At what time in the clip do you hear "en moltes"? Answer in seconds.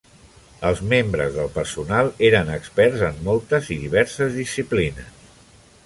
3.11-3.71